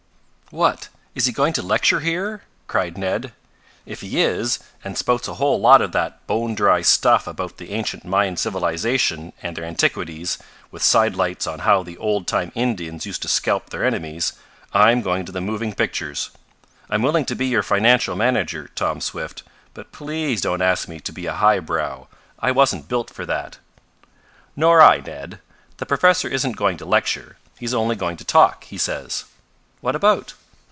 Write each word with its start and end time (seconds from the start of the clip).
"What! 0.53 0.89
Is 1.15 1.27
he 1.27 1.31
going 1.31 1.53
to 1.53 1.61
lecture 1.61 2.01
here?" 2.01 2.43
cried 2.67 2.97
Ned. 2.97 3.31
"If 3.85 4.01
he 4.01 4.19
is, 4.21 4.59
and 4.83 4.97
spouts 4.97 5.29
a 5.29 5.35
whole 5.35 5.57
lot 5.61 5.79
of 5.81 5.93
that 5.93 6.27
bone 6.27 6.55
dry 6.55 6.81
stuff 6.81 7.25
about 7.25 7.55
the 7.55 7.71
ancient 7.71 8.03
Mayan 8.03 8.35
civilization 8.35 9.31
and 9.41 9.55
their 9.55 9.63
antiquities, 9.63 10.37
with 10.69 10.83
side 10.83 11.15
lights 11.15 11.47
on 11.47 11.59
how 11.59 11.83
the 11.83 11.95
old 11.97 12.27
time 12.27 12.51
Indians 12.53 13.05
used 13.05 13.21
to 13.21 13.29
scalp 13.29 13.69
their 13.69 13.85
enemies, 13.85 14.33
I'm 14.73 15.01
going 15.01 15.23
to 15.23 15.31
the 15.31 15.39
moving 15.39 15.71
pictures! 15.73 16.31
I'm 16.89 17.01
willing 17.01 17.23
to 17.27 17.35
be 17.35 17.45
your 17.45 17.63
financial 17.63 18.17
manager, 18.17 18.69
Tom 18.75 18.99
Swift, 18.99 19.43
but 19.73 19.93
please 19.93 20.41
don't 20.41 20.61
ask 20.61 20.85
me 20.89 20.99
to 20.99 21.13
be 21.13 21.27
a 21.27 21.33
high 21.39 21.59
brow. 21.59 22.09
I 22.39 22.51
wasn't 22.51 22.89
built 22.89 23.09
for 23.09 23.25
that." 23.25 23.57
"Nor 24.57 24.81
I, 24.81 24.97
Ned. 24.99 25.39
The 25.77 25.85
professor 25.85 26.27
isn't 26.27 26.57
going 26.57 26.75
to 26.75 26.85
lecture. 26.85 27.37
He's 27.57 27.73
only 27.73 27.95
going 27.95 28.17
to 28.17 28.25
talk, 28.25 28.65
he 28.65 28.77
says." 28.77 29.23
"What 29.79 29.95
about?" 29.95 30.33